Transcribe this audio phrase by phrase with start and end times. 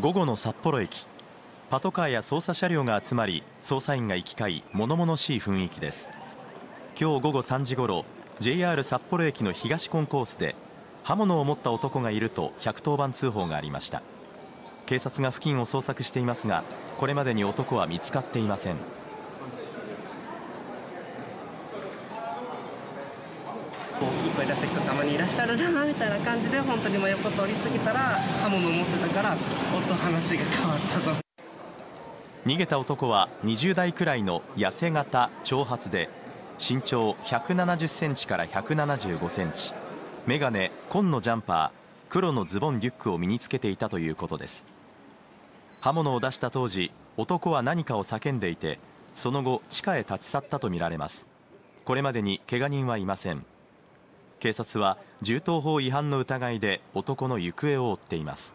[0.00, 1.06] 午後の札幌駅。
[1.70, 6.08] パトカーや捜査車両が集まり捜査員が行き交い物々しい雰囲気です。
[6.98, 8.04] 今日午後3時ごろ
[8.40, 10.54] JR 札幌駅の東コンコースで
[11.02, 14.02] 刃物を持った男がいると110番通報がありました。
[14.88, 16.64] 警察が付近を捜索していますが
[16.96, 18.76] これまでに男は見つかっていません
[24.00, 29.36] 大きい声出す人たまにいらっしゃるなみたいな感じで本当に真横通り過ぎたら刃物を持ってたから
[29.74, 31.16] おっと話が変わったぞ。
[32.46, 36.08] 逃げた男は20代くらいの痩せ型長髪で
[36.56, 39.74] 身長170センチから175センチ。
[40.28, 44.66] メガネ紺のジャンパー黒のズボンリュックを身につけていたということです。
[45.80, 48.78] 刃物を出した当時男は何かを叫んでいて
[49.16, 51.26] その後地下へ立ち去ったとみられます。
[51.84, 53.44] これまでに怪我人はいません。
[54.40, 58.54] 警察は銃刀法違反の疑いで男の行方を追っています。